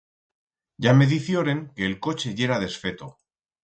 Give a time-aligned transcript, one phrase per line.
[0.85, 3.17] Ya me dicioren que el coche yera desfeto.